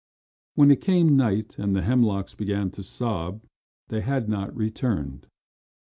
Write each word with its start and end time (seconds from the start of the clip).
When 0.55 0.71
it 0.71 0.81
came 0.81 1.15
night 1.15 1.59
and 1.59 1.75
the 1.75 1.83
hemlocks 1.83 2.33
began 2.33 2.71
to 2.71 2.81
sob 2.81 3.43
they 3.89 4.01
had 4.01 4.27
not 4.27 4.57
returned. 4.57 5.27